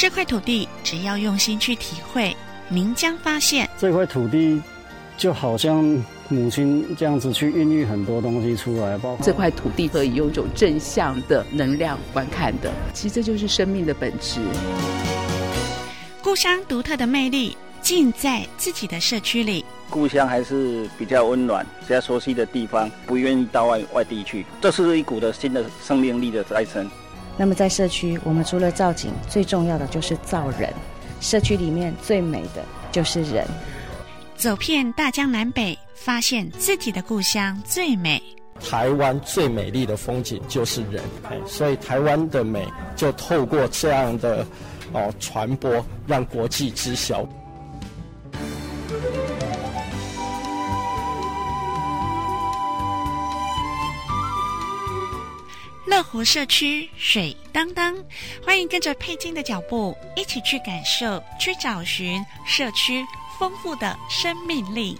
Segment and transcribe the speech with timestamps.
[0.00, 2.34] 这块土地只要用心去体会，
[2.70, 4.58] 您将发现这块土地
[5.18, 5.84] 就好像
[6.30, 14.40] 母亲这样子去孕育很多东西出来，包括这块土地可以用一种正向的能量观看的，其实这就是生命的本质。
[16.22, 19.62] 故乡独特的魅力尽在自己的社区里。
[19.90, 24.46] 故乡还是比较温暖，比较熟悉的地方，不愿意到外外地去。
[24.62, 26.90] 这是一股的新的生命力的再生。
[27.40, 30.70] 那么在社区，我们除了造景，最重要的就是造人。
[31.22, 32.62] 社区里面最美的
[32.92, 33.46] 就是人。
[34.36, 38.22] 走遍大江南北，发现自己的故乡最美。
[38.60, 41.02] 台湾最美丽的风景就是人，
[41.46, 44.46] 所以台湾的美就透过这样的
[44.92, 47.26] 哦传播，让国际知晓。
[55.90, 57.96] 乐湖社区水当当，
[58.46, 63.04] 欢迎跟着佩金的脚步，一起去感受、去找寻社区
[63.40, 64.96] 丰富的生命力。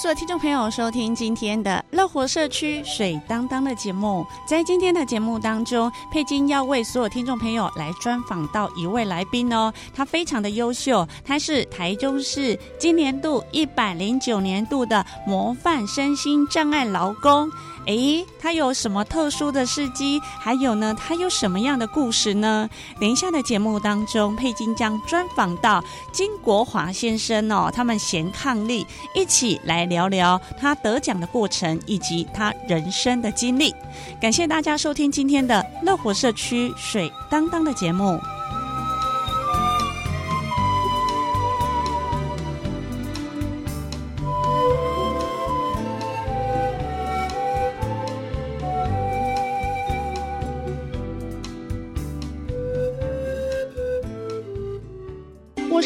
[0.00, 4.24] 所有听众朋友，收听今天的乐活社区水当当的节目。
[4.46, 17.50] 在今天的节目当中，佩金要为所有听众朋友来专访到一位来宾哦，他非常的优秀，他是台中市今年度一百零九年度的模范身心障碍劳工。
[17.88, 20.20] 诶，他有什么特殊的事迹？
[20.38, 22.68] 还有呢，他有什么样的故事呢？
[23.00, 33.74] 等一下的节目当中，佩金将专访到金国华先生哦，他们贤伉俪一起来聊聊他得奖的过程以及他人生的经历。
[34.20, 38.20] 感谢大家收听今天的乐活社区水当当的节目。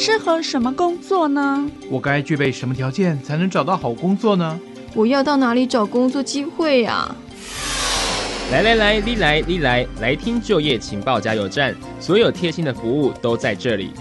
[0.04, 1.64] 适合什么工作呢？
[1.88, 4.58] 我该具备什么条件才能找到好工作呢？
[4.96, 7.16] 我要到哪里找工作机会呀、啊？
[8.50, 13.92] 来来来，哩来哩来，来听就业情报加油站，所有贴心的服务都在这里。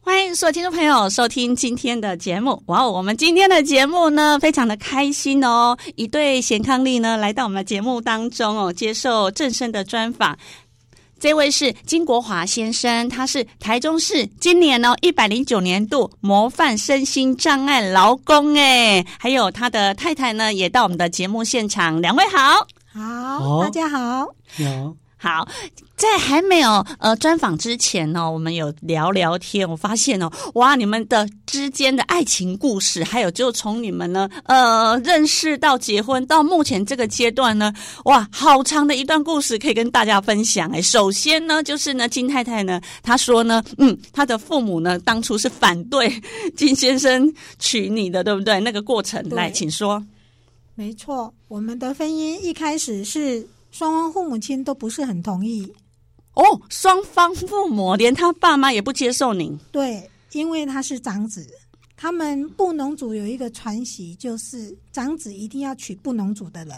[0.00, 2.62] 欢迎所有听众朋友收听今天的节目。
[2.66, 5.76] 哇哦，我们今天的节目呢，非常的开心哦！
[5.96, 10.38] 一对贤伉俪呢，来到我们的节目当中哦，接受正声的专访。
[11.20, 25.46] 这位是金国华先生，他是台中市今年呢一百零九年度模范身心障碍劳工哎，还有他的太太呢也到我们的节目现场，两位好，好，好，大家好，好，好。
[25.96, 29.68] 在还没有呃专访之前呢，我们有聊聊天。
[29.68, 37.70] 我发现哦，哇，你们的之间的爱情故事，还有就从你们呢呃认识到结婚到目前这个阶段呢，
[38.06, 40.80] 哇，好长的一段故事可以跟大家分享哎。
[40.80, 46.10] 首先呢，就是呢金太太呢，她说呢，嗯，她的父母呢当初是反对
[46.56, 48.58] 金先生娶你的，对不对？
[48.60, 50.02] 那个过程来，请说。
[50.74, 53.46] 没错，我们的婚姻一开始是
[53.80, 55.66] 双方父母亲都不是很同意。
[56.34, 59.58] 哦，双方父母连他爸妈也不接受您。
[59.72, 61.48] 对，因为他是长子，
[61.96, 66.76] 他们布农族有一个传习，就是长子一定要娶布农族的人。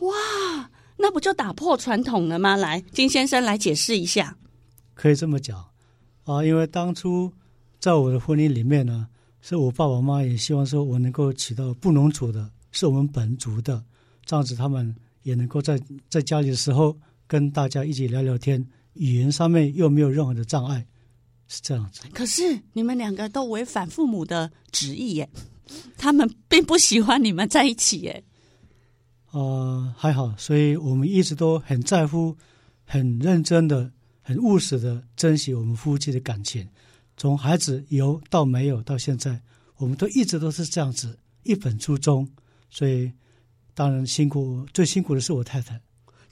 [0.00, 2.56] 哇，那不就打破传统了吗？
[2.56, 4.36] 来，金先生来解释一下。
[4.92, 5.64] 可以这么讲
[6.24, 7.32] 啊，因为当初
[7.78, 9.06] 在我的婚姻里面呢，
[9.40, 13.84] 是我爸爸妈妈也希望说我能够娶到布农族的，是我们本族的，
[14.24, 14.92] 这样子他们
[15.24, 16.96] 也能够在在家里的时候。
[17.26, 20.86] 跟大家一起聊聊天，语言上面又没有任何的障碍，
[21.48, 22.02] 是这样子。
[22.12, 22.42] 可是
[22.74, 25.28] 你们两个都违反父母的旨意耶，
[25.96, 28.22] 他们并不喜欢你们在一起耶。
[29.30, 32.36] 呃，还好，所以我们一直都很在乎、
[32.84, 36.68] 很认真的、很务实的珍惜我们夫妻的感情。
[37.16, 39.40] 从孩子有到没有到现在，
[39.78, 42.28] 我们都一直都是这样子，一本初衷。
[42.68, 43.10] 所以
[43.74, 45.80] 当然辛苦，最辛苦的是我太太。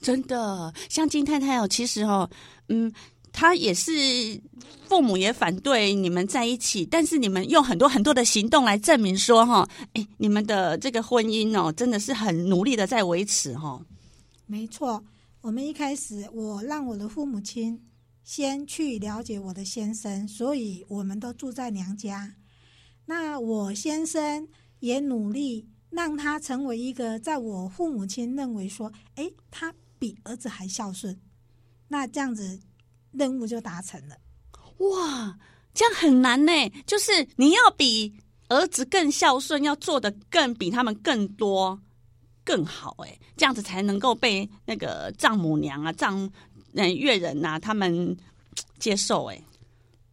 [0.01, 2.29] 真的，像金太太哦，其实哦，
[2.69, 2.91] 嗯，
[3.31, 3.91] 她也是
[4.87, 13.81] 父母也反对你们在一起，但是你们用很多很多的行动来证明说哈，哎，你们的这个婚姻哦，真的是很努力的在维持哈。
[14.45, 15.03] 没错，
[15.41, 17.81] 我们一开始我让我的父母亲
[18.23, 22.35] 先去了解我的先生，所以我们都住在娘家。
[23.05, 24.47] 那我先生
[24.79, 29.73] 也努力让他成为一个在我父母亲认为说，哎，他。
[29.99, 31.17] 比儿子还孝顺，
[31.87, 32.59] 那这样子
[33.13, 34.17] 任务就达成了。
[34.79, 35.39] 哇，
[35.73, 36.51] 这样很难呢。
[36.85, 38.13] 就是你要比
[38.49, 41.79] 儿子更孝顺，要做的更比他们更多
[42.43, 46.29] 更好，哎，这样子才能够被那个丈母娘啊、丈
[46.73, 48.17] 嗯岳人呐他们
[48.77, 49.41] 接受，哎。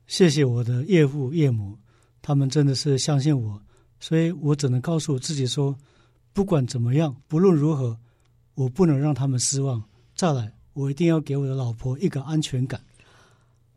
[0.06, 1.76] 谢谢我的岳父岳母，
[2.22, 3.60] 他们真的是相信我，
[4.00, 5.76] 所以我只能告诉我自己说，
[6.32, 7.96] 不管怎么样，不论如何，
[8.54, 9.82] 我不能让他们失望。
[10.16, 12.80] 再来，我一定要给我的老婆一个安全感。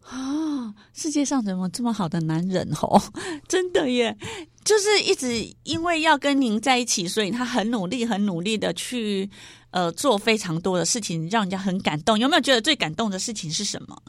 [0.02, 3.02] 啊，世界上怎么这么好的男人哦？
[3.48, 4.18] 真的耶，
[4.66, 9.30] 就是一直因为要跟您在一起，所以他很努力、很努力的去
[9.72, 12.18] 呃做非常多的事情，让人家很感动。
[12.20, 14.02] 有没有觉得最感动的事情是什么？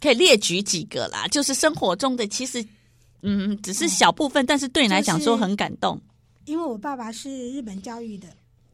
[0.00, 2.62] 可以列举几个啦，就是生活中的，其实，
[3.22, 6.00] 嗯，只是小部分，嗯，但是对你来讲说很感动。
[6.44, 8.28] 因为我爸爸是日本教育的，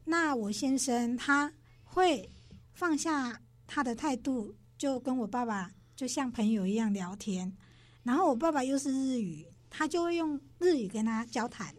[0.04, 1.52] 那我先生他
[1.84, 2.28] 会
[2.72, 7.52] 放下他的态度，就跟我爸爸就像朋友一样聊天。
[8.02, 11.74] 然后我爸爸又是日语，他就会用日语跟他交谈。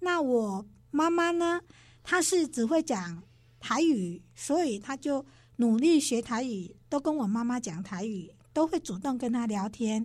[0.00, 1.60] 那我妈妈呢，
[2.02, 3.22] 她是只会讲
[3.60, 5.24] 台语，所以他就
[5.56, 8.30] 努力学台语，都跟我妈妈讲台语。
[8.54, 10.04] 都会主动跟他聊天，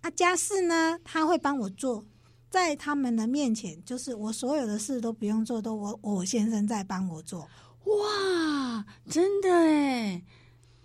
[0.00, 2.04] 啊，家事呢，他会帮我做，
[2.48, 7.48] 在他们的面前，就是我所有的事都不用做，都我我先生在帮我做。
[7.84, 10.22] 哇，真的诶？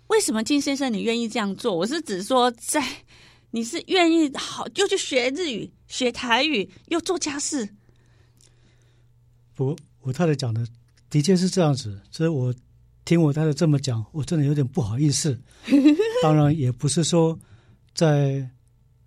[0.08, 1.74] 为什么金先生你愿意这样做？
[1.74, 2.86] 我是指说在，在
[3.50, 7.68] 你是愿意好，又去学日语、学台语，又做家事。
[9.54, 10.66] 不，我太太讲的
[11.08, 12.54] 的确是这样子，所以我。
[13.06, 15.40] 听我太太这么讲，我真的有点不好意思。
[16.24, 17.38] 当然，也不是说
[17.94, 18.50] 在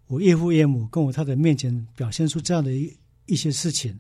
[0.10, 2.92] 我岳父岳母跟我太太面前表现出这样的一
[3.28, 3.92] 一些事情，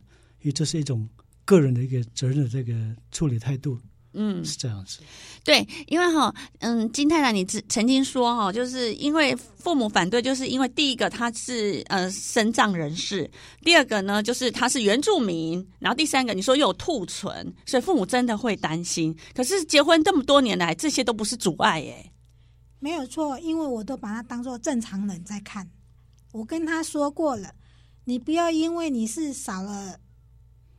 [0.42, 1.08] 因为这是一种
[1.46, 2.74] 个人的一个责任的这个
[3.12, 3.80] 处理态度。
[4.14, 5.02] 嗯，是这样子。
[5.44, 13.30] 对，因为哈，嗯，金太太，你曾经说哈，就是因为父母反对，就是因为第一个他是呃身障人士，
[13.62, 19.16] 第二个呢就是他是原住民，然后第三个你说又有兔唇，所以父母真的会担心。
[19.36, 22.12] 可是结婚这么多年来，这些都不是阻碍耶。
[22.80, 25.70] 没有错，因为我都把他当做正常人在看。
[26.31, 27.54] 我跟他说过了，
[28.06, 30.00] 你不要因为你是少了。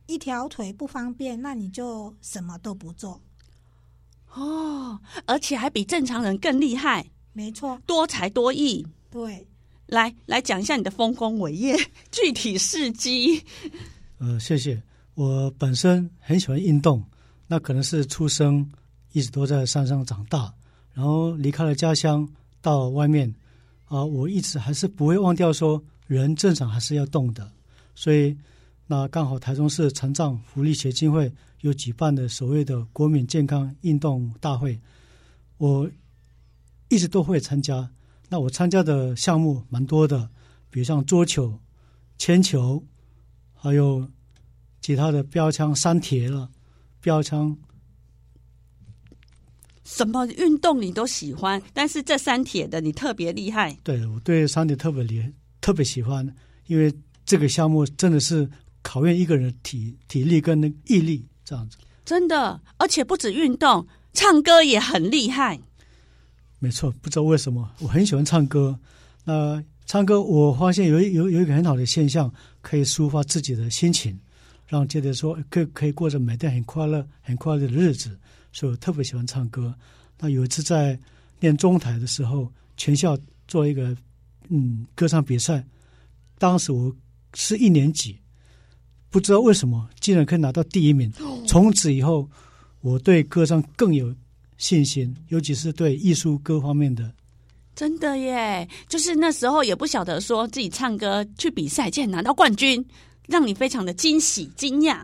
[0.07, 3.21] 一条腿不方便，那你就什么都不做
[4.33, 7.05] 哦，而且还比正常人更厉害。
[7.31, 8.85] 没错，多才多艺。
[9.09, 9.47] 对，
[9.85, 11.77] 来来讲一下你的丰功伟业，
[12.11, 13.41] 具体事迹。
[14.17, 14.81] 呃，谢谢。
[15.13, 17.01] 我本身很喜欢运动，
[17.47, 18.69] 那可能是出生
[19.13, 20.53] 一直都在山上长大，
[20.93, 22.27] 然后离开了家乡
[22.61, 23.33] 到外面
[23.91, 27.51] 啊、我一直还是不会忘掉说，人正常还是要动的，
[27.93, 28.37] 所以。
[28.87, 34.77] 那刚好台中市残障福利协进会有举办的所谓的国民健康运动大会，
[35.59, 35.89] 我
[36.89, 37.89] 一直都会参加。
[38.27, 40.29] 那我参加的项目蛮多的，
[40.69, 41.57] 比如像桌球、
[42.17, 42.83] 铅球，
[43.53, 44.05] 还有
[44.81, 46.49] 其他的标枪、三铁了，
[46.99, 47.57] 标枪。
[49.95, 53.77] 什么运动你都喜欢，但是这三铁的你特别厉害。
[53.83, 56.27] 对，我对三铁特别厉害特别喜欢，
[56.67, 56.93] 因为
[57.25, 58.49] 这个项目真的是。
[58.83, 65.59] 考验一个人的体体力跟那毅力，这样子真的，而且不止运动，唱歌也很厉害。
[66.57, 68.79] 没错，不知道为什么我很喜欢唱歌。
[69.23, 74.19] 那、呃、唱歌，我发现有有有一个很好的现象，可以抒发自己的心情，
[74.67, 78.19] 让觉得说可以可以过着每天很快乐、很快乐的日子。
[78.51, 79.73] 所以我特别喜欢唱歌。
[80.19, 80.99] 那有一次在
[81.39, 83.17] 念中台的时候，全校
[83.47, 83.95] 做一个
[84.49, 85.65] 嗯歌唱比赛，
[86.37, 86.95] 当时我
[87.33, 88.19] 是一年级。
[89.09, 91.11] 不知道为什么，竟然可以拿到第一名。
[91.45, 92.29] 从此以后，
[92.79, 94.15] 我对歌唱更有
[94.57, 97.13] 信心，尤其是对艺术各方面的。
[97.75, 102.85] 真的耶，就是那时候也不晓得说自己唱歌去比赛，竟然拿到冠军，
[103.27, 105.03] 让你非常的惊喜惊讶。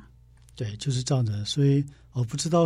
[0.56, 1.44] 对，就是这样的。
[1.44, 2.66] 所以我不知道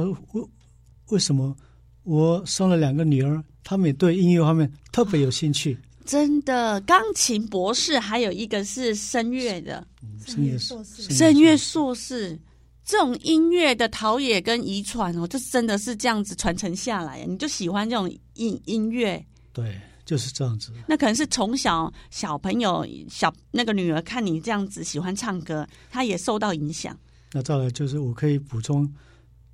[1.11, 1.55] 为为什么
[2.03, 5.77] 我生了两个女儿，她们也对音乐方面特别有兴趣。
[6.05, 9.85] 真的，钢琴博士，还有一个是声乐的，
[10.25, 12.39] 声乐硕士，声乐硕士。
[12.83, 17.23] 这种音乐的陶冶跟遗传哦，就真的是这样子传承下来。
[17.25, 19.23] 你就喜欢这种音音乐？
[19.53, 20.73] 对，就是这样子。
[20.87, 26.97] 那可能是从小小朋友小那个女儿看你这样子喜欢唱歌，她也受到影响。
[27.31, 28.91] 那再来就是我可以补充，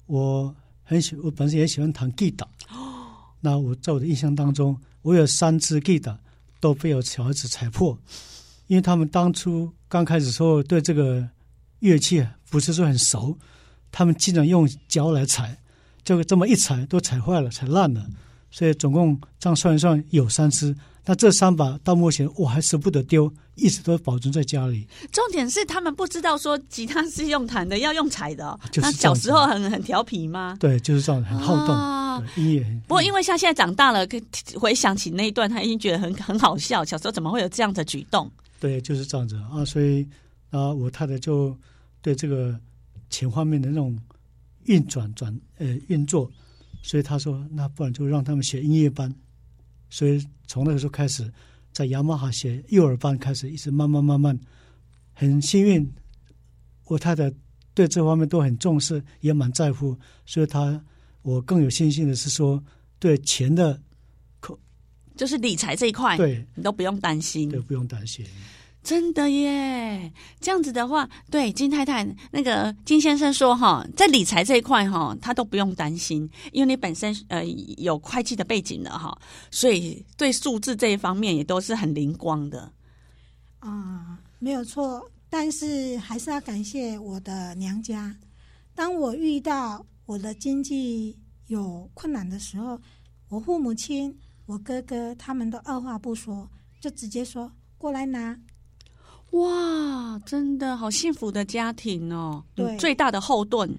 [0.08, 0.56] 我
[0.88, 2.48] 很喜，我本身也喜欢弹吉他。
[3.41, 6.17] 那我在我的印象当中，我有三支吉他。
[6.60, 7.96] 都被我小孩子踩破，
[8.65, 11.24] 因为他们当初刚开始时候对这个
[11.82, 13.38] 乐器不是说很熟，
[13.91, 15.56] 他们竟然用脚来踩，
[16.03, 18.03] 就这么一踩都踩坏了，踩烂了。
[18.50, 20.75] 所以总共这样算一算有三支。
[21.08, 24.86] 那这三把到目前我还舍不得丢，一直都保存在家里。
[25.10, 28.60] 重点是他们不知道说吉他是用弹的，要用踩的、哦。
[28.70, 30.58] 就是那小时候很很调皮吗？
[30.60, 31.74] 对，就是这样，很好动。
[31.74, 32.82] 哦、音乐。
[32.90, 34.06] 不过因为像现在长大了，
[34.60, 36.84] 回想起那一段，他已经觉得很很好笑。
[36.84, 38.30] 小时候怎么会有这样的举动？
[38.60, 39.64] 对，就是这样子啊。
[39.64, 40.06] 所以
[40.50, 41.58] 啊，我太太就
[42.02, 42.54] 对这个
[43.10, 43.98] 琴方面的那种
[44.66, 46.30] 运转转呃运作，
[46.82, 49.10] 所以他说，那不然就让他们学音乐班。
[49.90, 51.32] 所以从那个时候开始，
[51.72, 54.39] 在雅马哈学幼儿班开始，一直慢慢慢慢，
[55.13, 55.88] 很幸运，
[56.86, 57.32] 我太太
[57.74, 60.84] 对这方面都很重视，也蛮在乎，所以她
[61.22, 62.63] 我更有信心的是说，
[62.98, 63.80] 对钱的，
[65.16, 68.25] 就是理财这一块，对你都不用担心，对，不用担心。
[68.88, 77.44] 真的耶，这样子的话，对金太太那个金先生说哈，在理财这一块哈，他都不用担心，因为你本身呃
[77.79, 79.13] 有会计的背景的哈，
[79.51, 82.72] 所以对数字这一方面也都是很灵光的。
[83.60, 88.15] 啊、没有错，但是还是要感谢我的娘家。
[88.74, 91.13] 当我遇到我的经济
[91.48, 92.79] 有困难的时候，
[93.27, 98.39] 我父母亲、我哥哥他们都二话不说，就直接说过来拿。
[99.31, 102.43] 哇，真的好幸福的家庭哦！
[102.55, 103.69] 对，最大的后盾，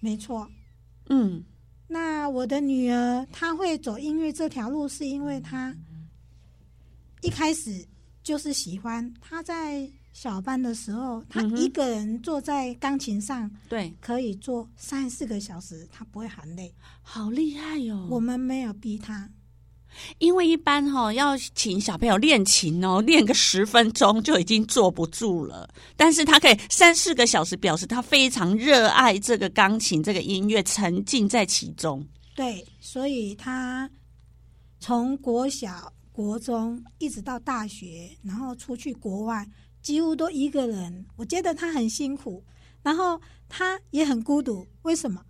[0.00, 0.48] 没错。
[1.08, 1.42] 嗯，
[1.86, 5.74] 那我的女儿她会走音乐这条路，是因为她
[7.22, 7.84] 一开始
[8.22, 9.12] 就是喜欢。
[9.20, 16.72] 她在小班的时候，她一个人坐在钢琴上，对，可以坐三四个小时，她不会喊累，
[17.02, 18.08] 好厉害哟、哦！
[18.10, 19.28] 我们没有逼她。
[20.18, 25.68] 因为一般哈、哦、要请小朋友练琴哦，练个十分钟就已经坐不住了。
[25.96, 32.06] 但是他可以三四个小时，表示他非常热爱这个钢琴这个音乐，沉浸在其中。
[32.34, 33.90] 对，所以他
[34.80, 39.46] 从国小、国中一直到大学，然后出去国外，
[39.82, 41.04] 几乎都一个人。
[41.16, 42.44] 我觉得他很辛苦，
[42.82, 44.66] 然后他也很孤独。
[44.82, 45.20] 为什么？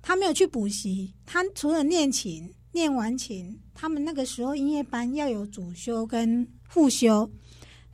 [0.00, 2.52] 他没有去补习，他除了练琴。
[2.72, 7.30] 练完琴，他们那个时候音乐班要有主修跟副修。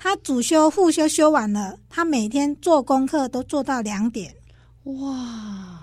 [0.01, 4.33] 他主修、副修修完了，他每天做功课都做到两点。
[4.85, 5.81] 哇，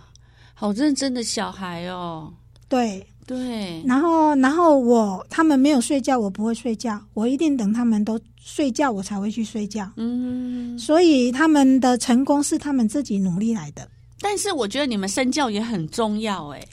[0.54, 2.34] 好认真的小孩哦！
[2.70, 9.92] 对对，然后然后我他们没有睡觉，我不会睡觉，我一定等他们都睡觉，我才会去睡觉。
[9.98, 13.86] 嗯，所以他们的成功是他们自己努力来的。
[14.22, 16.66] 但是我觉得你们身教也很重要，哎。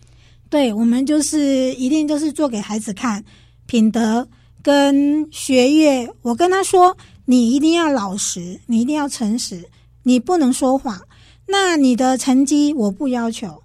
[0.52, 3.24] 对，我们就是一定就是做给孩子看，
[3.64, 4.28] 品德
[4.62, 6.06] 跟学业。
[6.20, 6.94] 我跟他说，
[7.24, 9.66] 你一定要老实，你一定要诚实，
[10.02, 11.00] 你不能说谎。
[11.46, 13.62] 那你的成绩我不要求，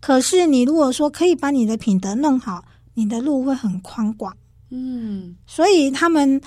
[0.00, 4.34] 可是你如果说可以把你的品德弄好，你的路会很宽广。
[4.70, 6.40] 嗯，所以他们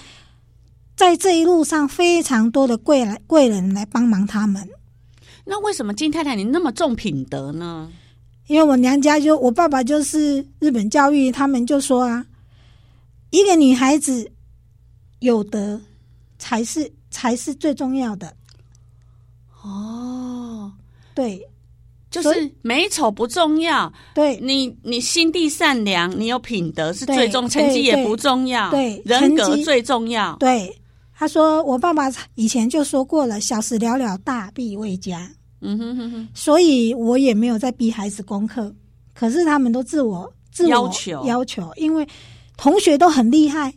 [0.95, 4.67] 在这一路上非常多的贵来贵人来帮忙他们。
[5.45, 7.91] 那为什么金太太你那么重品德呢？
[8.49, 12.25] 因为我娘家就我爸爸就是日本教育，他们就说啊，
[13.29, 14.31] 一个女孩子
[15.19, 15.79] 有德
[16.39, 18.33] 才是才是最重要的。
[19.61, 20.71] 哦，
[21.13, 21.47] 对，
[22.09, 30.35] 就是美丑不重要，对你你心地善良，你有品德是最重，成绩也不重要，对，人格最重要。
[30.37, 30.75] 对，
[31.13, 35.29] 他说我爸爸以前就说过了，小事了了，大必未家。
[35.61, 38.73] 嗯哼哼哼，所以我也没有在逼孩子功课，
[39.13, 42.07] 可是他们都自我自我要求要求，因为
[42.55, 43.73] 同学都很厉害，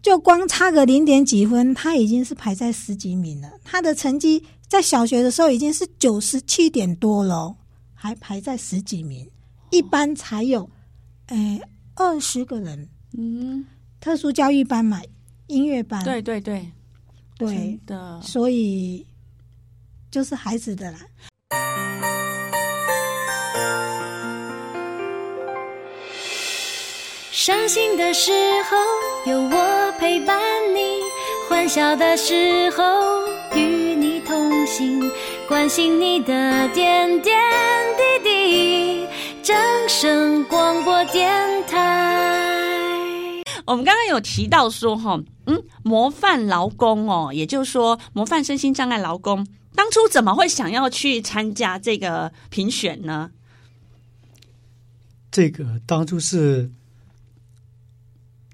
[0.00, 3.50] 就光差个零点几分，他已经是排在十几名了。
[3.64, 7.52] 他的成绩在小学的时候已经是九十七点多了，
[7.92, 9.28] 还排在十几名，
[9.70, 10.70] 一般才有
[11.26, 11.60] 诶
[11.96, 12.88] 二十个人。
[13.18, 13.64] 嗯，
[14.00, 15.02] 特殊教育班嘛，
[15.48, 16.64] 音乐班，对对对
[17.36, 19.04] 对的，所以。
[20.10, 20.98] 就是孩子的啦。
[27.30, 28.32] 伤心的时
[28.64, 28.76] 候
[29.30, 30.40] 有我陪伴
[30.74, 31.00] 你，
[31.48, 32.84] 欢笑的时候
[33.54, 35.00] 与你同行，
[35.46, 37.38] 关心你的点点
[37.96, 39.06] 滴滴。
[39.42, 39.56] 正
[39.88, 41.30] 声广播电
[41.68, 42.42] 台。
[43.64, 49.46] 我们刚刚有提到说，哈，嗯，模范劳工哦，也就是说，模范身心障碍劳工。
[49.76, 53.30] 当初怎么会想要去参加这个评选呢？
[55.30, 56.70] 这个当初是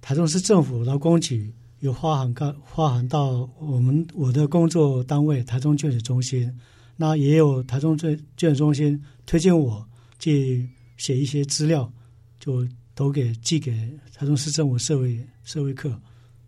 [0.00, 6.52] 台中市政府劳工局有发函告发函到我们我的工作单位台中眷属中心，
[6.96, 9.88] 那也有台中眷眷属中心推荐我
[10.18, 11.92] 去写一些资料，
[12.40, 13.72] 就投给寄给
[14.12, 16.00] 台中市政府社会社会课。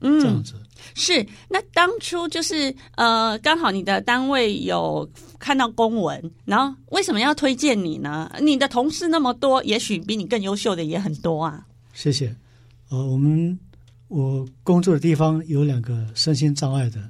[0.05, 0.55] 嗯，这样子
[0.95, 1.27] 是。
[1.49, 5.09] 那当初就是呃，刚好你的单位有
[5.39, 8.31] 看到公文，然后为什么要推荐你呢？
[8.41, 11.67] 你的同事那么多，也许比你更优秀的也很多啊。
[11.95, 12.37] 谢谢。
[12.91, 13.59] 呃，我们
[14.09, 17.01] 我工作的地方有两个身心障碍的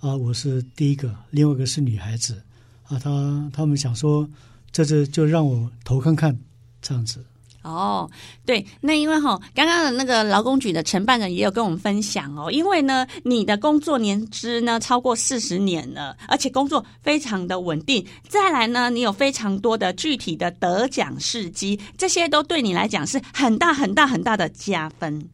[0.00, 2.42] 啊，我是第一个，另外一个是女孩子
[2.84, 4.28] 啊，她他们想说，
[4.72, 6.38] 这次就让我投看看，
[6.80, 7.24] 这样子。
[7.62, 8.10] 哦，
[8.46, 18.02] 对，那因为哈、哦，刚刚的那个劳工局的承办人也有跟我们分享哦，因为呢，你的工作年资呢超过四十年了，而且工作非常的稳定。
[18.26, 25.28] 再来呢，你有非常多的具体的得奖事迹，这些都对你来讲是很大很大很大的加分。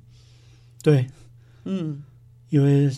[0.82, 1.06] 对，
[1.64, 2.02] 嗯，
[2.48, 2.90] 因为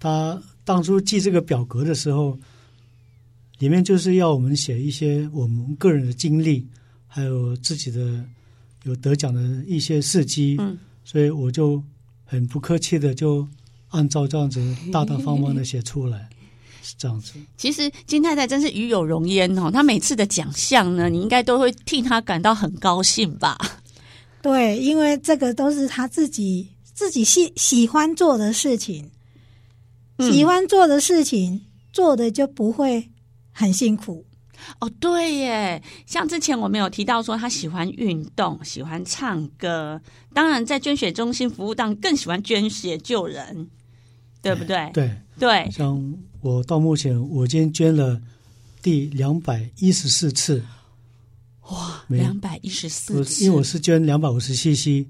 [0.00, 2.38] 他当初记这个表格的时候，
[3.58, 6.66] 里面就是要我们写一些我们个人的经历，
[7.06, 8.24] 还有自己的。
[8.84, 11.82] 有得奖的一些事迹，嗯，所以我就
[12.24, 13.46] 很不客气的就
[13.88, 14.60] 按照这样子
[14.92, 16.28] 大大方方的写出来，
[16.82, 17.34] 是这样子。
[17.56, 23.58] 其实金太太真是与有荣焉哦，她每次的奖项呢，你应该都会替她感到很高兴吧？
[24.42, 29.10] 对，因为这个都是她自己自己喜喜欢做的事情，
[30.18, 31.60] 喜欢做的事情，嗯，
[31.92, 33.08] 做的就不会
[33.50, 34.24] 很辛苦。
[34.80, 40.00] 哦，对耶，像之前我们有提到说他喜欢运动，喜欢唱歌，
[40.32, 43.68] 当然在捐血中心服务当更喜欢捐血救人，
[44.42, 44.90] 对不对？
[44.92, 48.20] 对对，像我到目前我今天捐了
[48.82, 50.62] 第两百一十四次，
[51.70, 55.06] 哇，两百一十四次，因为我是捐两百五十 CC。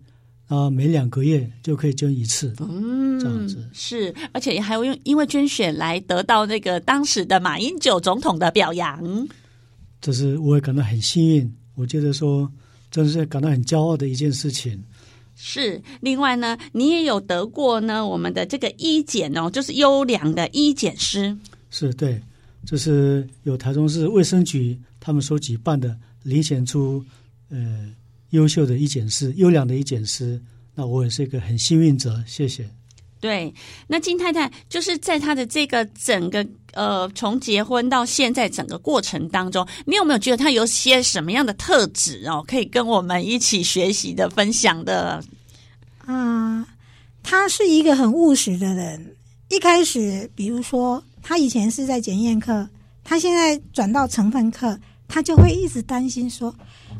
[0.46, 9.26] 啊，每两个月就可以捐一次，嗯，这样子是，而且还会用因为捐血来得到那个当时的马英九总统的表扬，
[10.02, 12.50] 这是我也感到很幸运，我觉得说
[12.90, 14.84] 真是感到很骄傲的一件事情。
[15.34, 21.34] 是，另外呢，你也有得过呢，我们的这个医检哦，就是优良的医检师，
[21.70, 22.20] 是对，
[22.66, 27.02] 这是有台中市卫生局他们所举办的，遴选出
[27.48, 27.90] 呃。
[28.34, 30.42] 优秀的一检师，优良的一检师，
[30.74, 32.68] 那我也是一个很幸运者，谢谢。
[33.20, 33.54] 对，
[33.86, 45.22] 那金太太就是在她的这个整个呃，从结婚到现在整个过程当中，你有没有觉得她有些什么样的特质哦，可以跟我们一起学习的、分享的？
[46.04, 46.66] 啊，
[47.22, 49.16] 她是一个很务实的人。
[49.48, 52.68] 一开始，比如说她以前是在检验科，
[53.04, 56.54] 她现在转到成分科，她就会一直担心说：“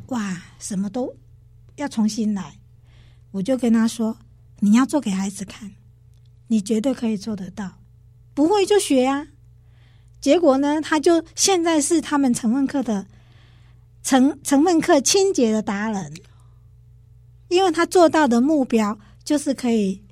[0.08, 1.12] 哇，什么都。”
[1.76, 2.58] 要重新来，
[3.30, 4.16] 我就跟他说
[4.60, 5.72] ：“你要做给孩子看，
[6.46, 7.78] 你绝对可以做得到，
[8.32, 9.26] 不会就学呀、啊。”
[10.20, 13.06] 结果呢，他就现在是他们成分课的
[14.02, 16.14] 成成分课清洁的达人，
[17.48, 20.02] 因为他做到的目标就是可以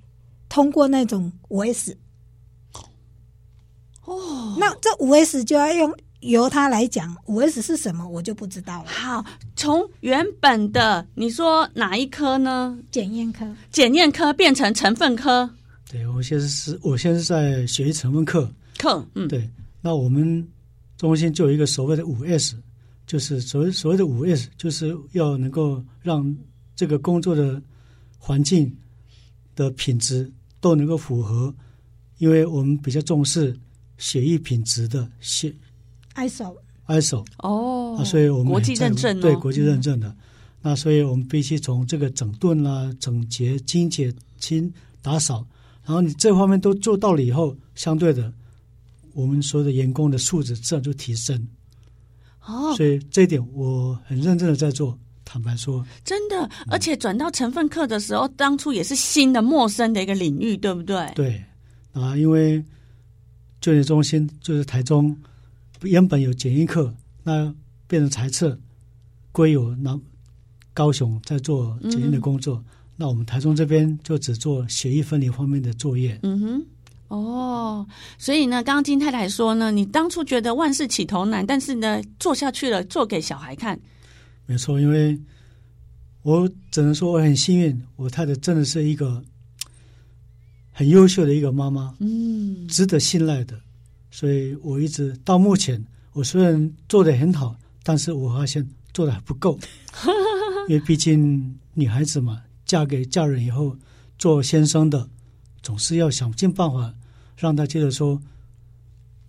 [0.48, 1.96] 通过那种五 S。
[4.04, 5.96] 哦，那这五 S 就要用。
[6.22, 8.88] 由他来讲，五 S 是什么，我就不知道了。
[8.88, 12.78] 好，从原本的你说哪一科呢？
[12.90, 15.48] 检验科，检验科变成成分科。
[15.90, 19.06] 对，我现在是，我现在是在学习成分课课。
[19.14, 19.48] 嗯，对。
[19.80, 20.46] 那我们
[20.96, 22.56] 中心就有一个所谓的五 S，
[23.06, 26.34] 就是所谓所谓的五 S，就是要能够让
[26.76, 27.60] 这个工作的
[28.16, 28.74] 环境
[29.56, 30.30] 的品质
[30.60, 31.52] 都能够符合，
[32.18, 33.58] 因为我们比较重视
[33.98, 35.52] 血液品质的血。
[36.14, 40.16] ISO，ISO 哦，啊，所以我们国际认证、哦、对国际认证的，嗯、
[40.62, 45.46] 那所以我们必须从这个整顿啦、整洁、清洁、清打扫，
[45.84, 48.32] 然后你这方面都做到了以后，相对的，
[49.14, 51.48] 我们所有的员工的素质自然就提升。
[52.44, 54.98] 哦，所以这一点我很认真的在做。
[55.24, 61.10] 坦白说，真的，而且转到成分课的时候，嗯、当初也是新的、陌生的一个领域，对不对？
[61.14, 61.42] 对
[61.94, 62.62] 啊，因为
[63.58, 65.16] 就业中心就是台中。
[65.82, 67.54] 原本有检验课，那
[67.86, 68.58] 变成裁测，
[69.30, 69.98] 归有那
[70.74, 72.64] 高雄在做检验的工作，嗯。
[72.94, 76.20] 那我们台中这边就只做血液分离方面的作业。
[76.22, 76.66] 嗯哼，
[77.08, 83.80] 哦，所以呢，刚刚金太太说呢，你当初觉得万事起头难，但是呢，做下去了，做给小孩看。
[84.46, 85.18] 没错，因为
[86.22, 89.24] 我只能说我很幸运，我太太真的是一个
[90.70, 93.58] 很优秀的一个妈妈，嗯，值得信赖的。
[94.12, 99.58] 所以我一直到目前，我虽然做的很好，但是我发现做的还不够，
[100.68, 103.74] 因为毕竟女孩子嘛，嫁给嫁人以后，
[104.18, 105.08] 做先生的
[105.62, 106.94] 总是要想尽办法
[107.38, 108.20] 让她觉得说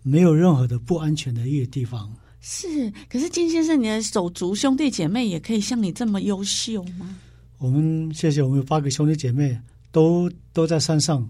[0.01, 2.13] 没有任何的不安全的一个地方。
[2.41, 7.17] 是，可是金先生，你的手足兄弟姐妹也可以像你这么优秀吗？
[7.57, 9.57] 我们谢谢我们有八个兄弟姐妹，
[9.93, 11.29] 都都在山上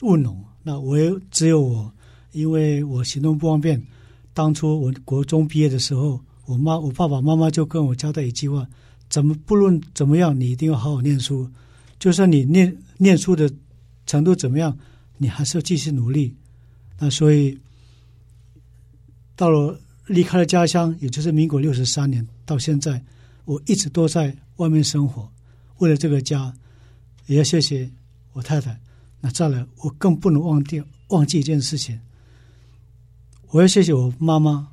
[0.00, 0.42] 务农。
[0.62, 1.92] 那我也只有我，
[2.32, 3.82] 因为我行动不方便。
[4.34, 8.66] 当初我国中毕业的时候，我妈、我爸爸妈妈就跟我交代一句话：
[9.08, 11.48] 怎么不论怎么样，你一定要好好念书。
[11.98, 13.52] 就算你念念书的
[14.06, 14.76] 程度怎么样，
[15.18, 16.34] 你还是要继续努力。
[16.98, 17.58] 那所以
[19.36, 23.04] 到了离开了家乡，也就是民国六十三年到现在，
[23.44, 25.30] 我一直都在外面生活。
[25.78, 26.54] 为了这个家，
[27.26, 27.90] 也要谢谢
[28.32, 28.80] 我太太。
[29.20, 32.00] 那再来，我更不能忘掉忘记一件事情。
[33.52, 34.66] 我要谢谢我妈妈，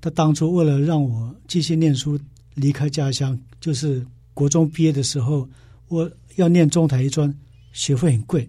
[0.00, 2.18] 她当初为了让我继续念书，
[2.54, 5.46] 离开家乡，就是国中毕业的时候，
[5.88, 7.32] 我要念中台一专，
[7.74, 8.48] 学费很贵，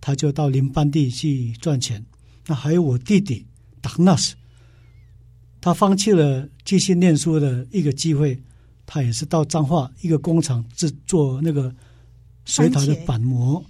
[0.00, 2.02] 她就到林班地去赚钱。
[2.46, 3.46] 那还有我弟弟
[3.82, 4.34] 达纳斯，
[5.60, 8.40] 他放弃了继续念书的一个机会。
[8.86, 11.72] 他也是到彰化一个工厂制作那个
[12.44, 13.64] 水塔的板模，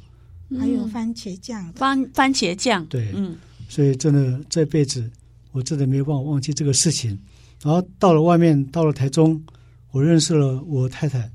[0.58, 2.86] 还有番茄酱，番番茄酱。
[2.86, 3.36] 对，嗯，
[3.70, 5.08] 所以真的这辈子
[5.52, 7.16] 我真的没有办法忘记这个事情。
[7.62, 9.40] 然后到了外面，到了台中，
[9.92, 11.30] 我认识了我太太，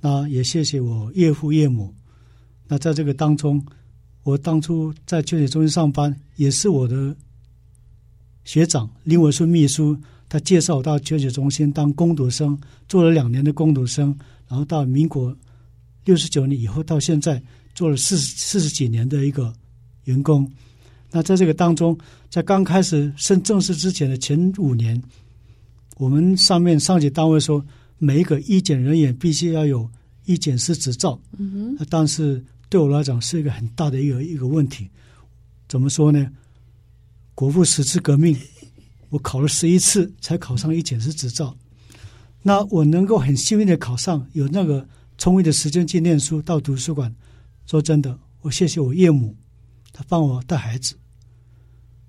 [0.00, 1.94] 那也谢谢我岳父岳母。
[2.66, 3.62] 那在这个当中，
[4.22, 7.14] 我当初在捐血中心上班，也是我的
[8.44, 9.94] 学长林文顺秘书。
[10.30, 14.16] 他介绍我到捐血中心当工读生，做了两年的工读生，
[14.48, 15.36] 然后到民国
[16.04, 17.42] 六十九年以后到现在
[17.74, 19.52] 做了四十四十几年的一个
[20.04, 20.50] 员工。
[21.10, 21.96] 那在这个当中，
[22.28, 25.02] 在刚开始升正式之前的前五年，
[25.96, 27.64] 我们上面上级单位说，
[27.98, 29.90] 每一个医检人员必须要有
[30.24, 31.20] 医检师执照。
[31.38, 31.86] 嗯哼。
[31.90, 34.88] 但是对我来讲是一个很大的一个一个问题。
[35.68, 36.26] 怎么说呢？
[37.34, 38.36] 国父十次革命。
[39.08, 41.56] 我考了十一次才考上医检师执照，
[42.42, 47.12] 那我能够很幸运的考上，有那个充裕的时间去念书，到图书馆。
[47.66, 49.34] 说真的，我谢谢我岳母，
[49.92, 50.96] 她帮我带孩子，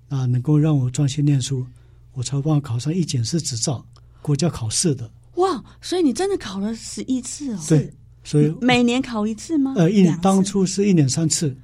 [0.08, 1.66] 啊，能够让我专心念书，
[2.12, 3.84] 我才帮我考上一检师执照，
[4.20, 5.10] 国家考试的。
[5.36, 7.58] 哇，所以你真的考了十一次哦？
[7.68, 7.92] 对，
[8.22, 9.74] 所以每年考一次吗？
[9.76, 11.56] 呃，一年当初是一年三次，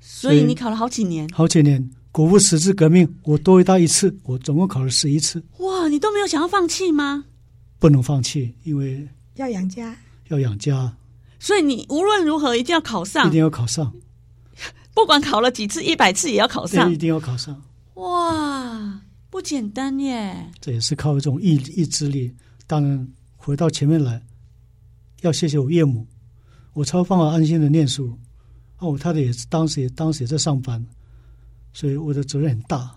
[0.00, 1.90] 所以你考了好几年，好几年。
[2.12, 5.42] 国父十字革命，我多一大一次，我总共考了十一次。
[5.60, 7.24] 哇，你都没有想要放弃吗？
[7.78, 9.96] 不能放弃，因为要养家，
[10.28, 10.94] 要养家。
[11.40, 13.90] 所以你无论如何一定要考上，一定要考上。
[14.94, 17.60] 不管考了几次，一百次也要考上，一定要考上。
[17.94, 19.00] 哇，
[19.30, 20.50] 不简单耶！
[20.60, 22.34] 这也是靠一种意意志力。
[22.66, 24.22] 当然，回到前面来，
[25.22, 26.06] 要谢谢我岳母，
[26.74, 28.18] 我才放我安心的念书。
[28.78, 30.84] 哦，我太太也是当时也当时也在上班。
[31.72, 32.94] 所以我的责任很大，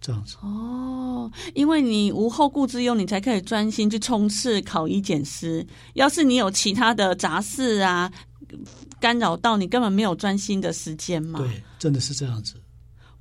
[0.00, 0.36] 这样子。
[0.40, 5.66] 哦，因为你无后顾之忧，你才可以专心去冲刺考医检师。
[5.92, 8.10] 要是你有其他的杂事啊，
[9.00, 11.38] 干扰到你，根本没有专心的时间嘛。
[11.40, 12.54] 对，真的是这样子。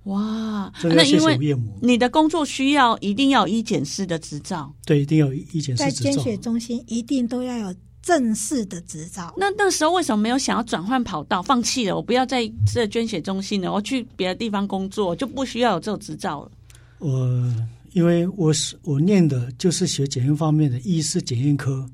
[0.03, 1.37] 哇，那因为
[1.81, 4.73] 你的工作需要，一定要有医检师的执照。
[4.85, 6.11] 对，一定要有医检师执照。
[6.11, 7.75] 在捐血中心一定都要有。
[8.03, 9.33] 正式的执照。
[9.35, 11.93] 那那时候为什么没有想要转换跑道，放弃了？
[11.93, 16.51] 我不要在这捐血中心了，我去别的地方工作，就不需要有这种执照了。
[16.99, 17.53] 我
[17.91, 21.85] 因为我是我念的就是学检验方面的医师检验科。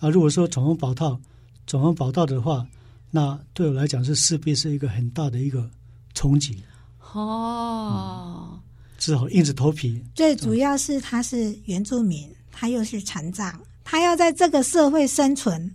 [0.00, 1.20] 那如果说转换跑道，
[1.66, 2.66] 转换跑道的话，
[3.10, 5.68] 那对我来讲是势必是一个很大的一个
[6.14, 6.62] 冲击。
[7.12, 8.60] 哦、嗯，
[8.98, 10.02] 只好硬着头皮。
[10.14, 13.60] 最主要是他是原住民，他又是残障。
[13.84, 15.74] 他要在这个社会生存，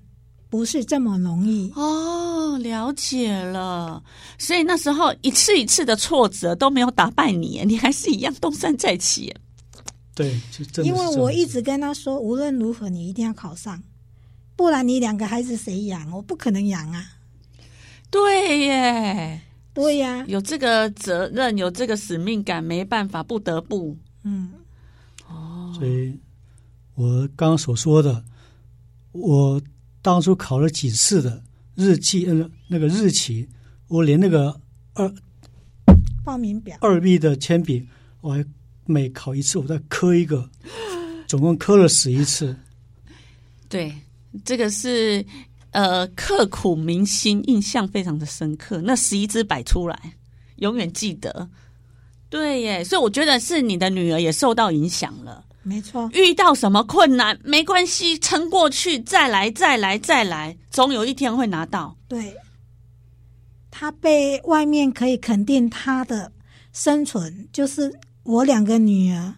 [0.49, 2.57] 不是这么容易哦。
[2.57, 4.03] 了解了，
[4.37, 9.33] 所以那时候一次一次的挫折都没有打败你，你还是一样东山再起。
[10.13, 10.37] 对，
[10.73, 13.81] 就因为我一直跟他说，无论如何你一定要考上，
[14.59, 16.11] 不然你两个孩子谁养？
[16.11, 17.01] 我不可能养啊。
[18.11, 19.41] 对耶，
[19.73, 23.95] 对呀，有这个责任，有这个使命感，没办法，不得不。
[24.23, 24.51] 嗯，
[25.29, 26.19] 哦，所以。
[26.95, 28.25] 我刚刚所说的，
[29.13, 29.61] 我
[30.01, 31.41] 当初考了几次的
[31.75, 33.47] 日期，呃，那个日期，
[33.87, 34.59] 我连那个
[34.93, 35.09] 二
[36.25, 37.87] 报名表二 B 的铅笔，
[38.19, 38.45] 我还
[38.85, 40.49] 每考一次，我再磕一个，
[41.29, 42.53] 总共磕了十一次。
[43.69, 43.95] 对，
[44.45, 45.25] 这个是
[45.71, 48.81] 呃刻苦铭心，印象非常的深刻。
[48.81, 49.97] 那十一只摆出来，
[50.57, 51.49] 永远记得。
[52.29, 55.45] 对耶，所以我觉得是你的女儿也受到影响了。
[55.63, 61.97] 没错，遇到什么困难没关系，撑过去，再来，再来，再来，总有一天会拿到。
[62.07, 62.33] 对，
[63.69, 66.31] 他被外面可以肯定他的
[66.71, 69.35] 生存，就是我两个女儿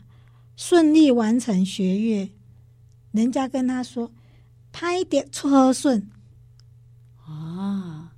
[0.56, 2.30] 顺利完成学业，
[3.12, 4.12] 人家跟他说
[4.72, 6.10] ：“拍点撮合顺
[7.26, 8.10] 啊。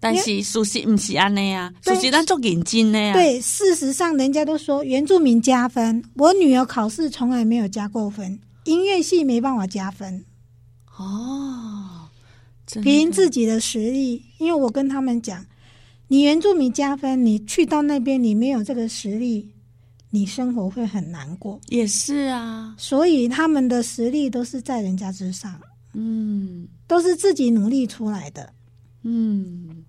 [0.00, 3.12] 但是事实不是安尼啊，事实咱做认真的呀。
[3.14, 10.24] 对，事实上人家都说原住民加分，我女儿考试从来没有加过分，音乐系没办法加分。
[10.96, 12.08] 哦，
[12.82, 15.44] 凭自己的实力，因为我跟他们讲，
[16.06, 19.50] 你原住民加分，你去到那边你没有这个实力，
[20.10, 21.60] 你生活会很难过。
[21.70, 25.60] 也是啊，所以他们的实力都是在人家之上，
[25.98, 28.52] 嗯，都是自己努力出来的，
[29.02, 29.84] 嗯。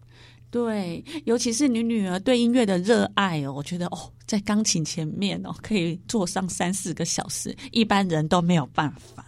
[0.52, 9.24] 对，尤其是你女儿对音乐的热爱哦，我觉得哦，在钢琴前面哦，可以坐上三四个小时，一般人都没有办法。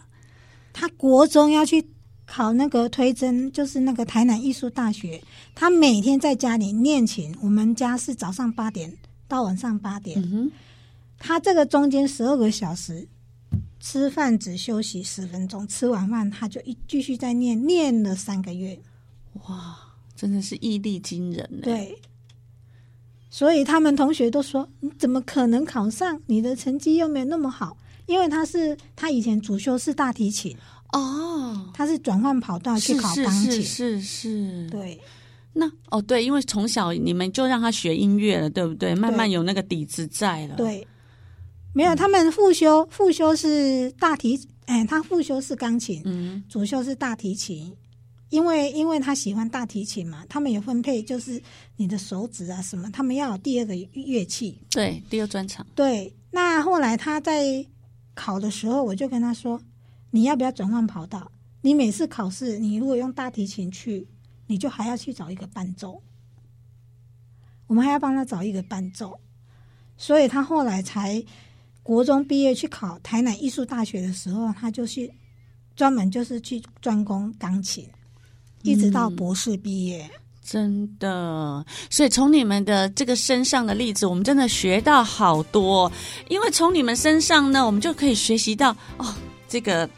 [0.73, 1.87] 他国中要去
[2.25, 5.21] 考那个推甄，就是那个台南艺术大学，
[5.53, 7.31] 他每天在家里练琴。
[7.39, 8.91] 我们家是早上八点
[9.27, 10.51] 到晚上八点，
[11.19, 13.07] 他这个中间十二个小时，
[13.81, 18.79] 吃饭只休息十分钟，吃完饭他就一继续在念，念了三个月，
[19.47, 19.77] 哇。
[20.13, 21.61] 真的是毅力惊人呢。
[21.63, 21.97] 对，
[23.31, 26.21] 所以他们同学都说：“你怎么可能考上？
[26.27, 30.55] 你的成绩又没有那么好。”因为他是他以前主修是大提琴
[30.91, 34.69] 哦，他是转换跑道去考钢琴，是是，是是。
[34.69, 34.99] 对，
[35.53, 38.93] 那哦对，因为从小你们就让他学音乐了，对不对？
[38.93, 40.55] 慢慢有那个底子在了。
[40.55, 40.85] 对，
[41.73, 47.75] 没有他们复修复修是大提，哎，他复修是钢琴，嗯，主修是大提琴。
[48.29, 51.41] 因为因为他喜欢大提琴嘛，他们有分配，就是
[51.75, 54.57] 你的手指啊什么，他们要有第二个乐器。
[54.69, 55.67] 对，第二专场。
[55.75, 57.65] 对，那后来他在
[58.13, 59.61] 考的时候，我就跟他说
[60.11, 61.29] ：“你要不要转换跑道？
[61.59, 64.07] 你每次考试，你如果用大提琴去，
[64.47, 66.01] 你就还要去找一个伴奏，
[67.67, 69.19] 我们还要帮他找一个伴奏。
[69.97, 71.21] 所以他后来才
[71.83, 75.11] 国中毕业去考台南艺术大学的时候，他就去
[75.75, 77.87] 专门就是去专攻钢琴。”
[78.63, 81.65] 一直到博士毕业，嗯，真的。
[81.89, 85.91] 所以从你们的这个身上的例子，我们真的学到好多。
[86.29, 89.15] 因为从你们身上呢，我们就可以学习到哦，
[89.49, 89.89] 这个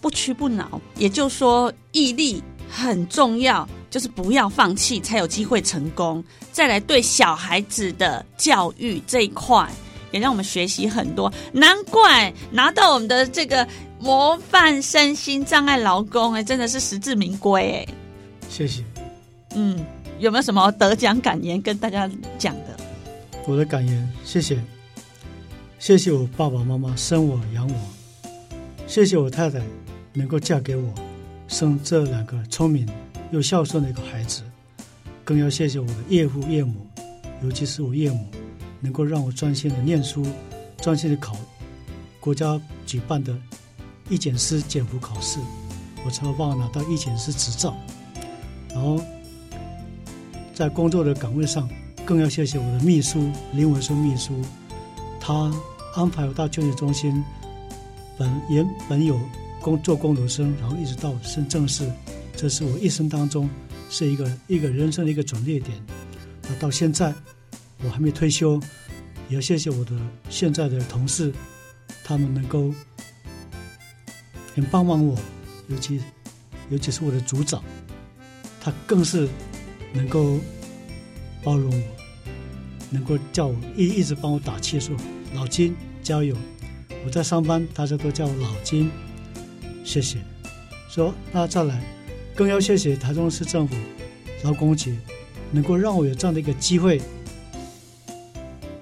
[0.00, 6.24] 不屈不挠，也就是说毅力很重要，就是不要放弃，才有机会成功。
[6.50, 9.70] 再来对小孩子的教育这一块，
[10.10, 11.32] 也让我们学习很多。
[11.52, 13.66] 难怪拿到我们的这个。
[14.00, 17.94] 模范身心障碍劳工，哎，真的是实至名归，哎，
[18.48, 18.84] 谢谢。
[19.56, 19.84] 嗯，
[20.20, 22.76] 有没有什么得奖感言跟大家讲的？
[23.48, 24.56] 我的感言，谢谢，
[25.80, 27.74] 谢谢我爸爸妈妈生我养我，
[28.86, 29.60] 谢谢我太太
[30.12, 30.94] 能够嫁给我，
[31.48, 32.88] 生这两个聪明
[33.32, 34.42] 又孝顺的一个孩子，
[35.24, 36.86] 更要谢谢我的岳父岳母，
[37.42, 38.24] 尤其是我岳母，
[38.80, 40.26] 能够让我专心的念书，
[40.80, 41.36] 专心的考
[42.20, 43.36] 国家举办的。
[44.10, 45.38] 一检师检服考试，
[46.02, 47.76] 我才有办法拿到一检师执照。
[48.70, 48.98] 然后
[50.54, 51.68] 在工作的岗位上，
[52.06, 54.40] 更要谢谢我的秘书林文生秘书，
[55.20, 55.52] 他
[55.94, 57.22] 安排我到就业中心，
[58.16, 59.20] 本原本有
[59.60, 61.86] 工做工读生，然后一直到升正式，
[62.34, 63.46] 这是我一生当中
[63.90, 65.78] 是一个一个人生的一个转捩点。
[66.48, 67.12] 那到现在
[67.84, 68.60] 我还没退休，
[69.28, 69.92] 也要谢谢我的
[70.28, 71.32] 现在的同事，
[72.04, 72.72] 他们能够。
[74.54, 75.16] 很帮忙我，
[75.68, 76.00] 尤其
[76.68, 77.62] 尤其是我的组长，
[78.60, 79.28] 他更是
[79.92, 80.40] 能够
[81.44, 81.86] 包容我，
[82.90, 84.96] 能够叫我一一直帮我打气，说
[85.32, 86.36] 老金加油！
[87.04, 88.90] 我在上班，大家都叫我老金，
[89.84, 90.18] 谢谢。
[90.90, 91.80] 说那再来，
[92.34, 93.76] 更要谢谢台中市政府
[94.42, 94.98] 劳工局，
[95.52, 97.00] 能够让我有这样的一个机会，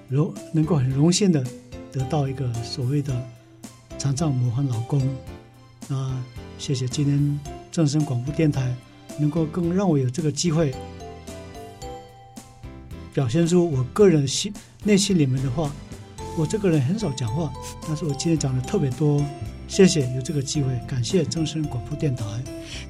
[0.09, 1.43] 荣能够很荣幸的
[1.91, 3.13] 得到一个所谓的
[3.97, 5.01] 长照模范劳工。
[5.87, 6.23] 那
[6.57, 7.39] 谢谢今天
[7.71, 8.75] 正声广播电台
[9.19, 10.73] 能够更让我有这个机会
[13.13, 15.71] 表现出我个人心内心里面的话。
[16.39, 17.51] 我这个人很少讲话，
[17.87, 19.19] 但是我今天讲的特别多。
[19.67, 22.23] 谢谢有这个机会，感谢正声广播电台。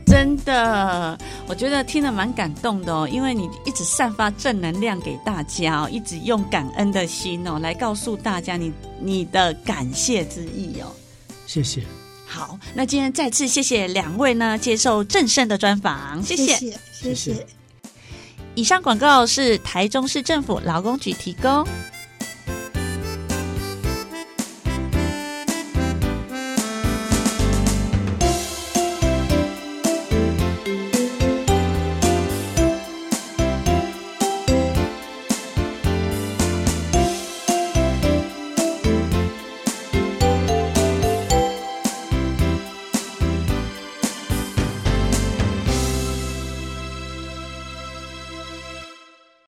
[0.06, 10.94] 真的，我觉得听得蛮感动的哦，因为你一直散发正能量给大家哦，一直用感恩的心哦来告诉大家你你的感谢之意哦。
[11.46, 11.82] 谢谢。
[12.26, 16.78] 好，那今天再次谢谢两位呢，接受正声的专访，谢谢，谢谢。
[16.92, 17.48] 谢谢。
[18.56, 21.66] 以上广告是台中市政府劳工局提供。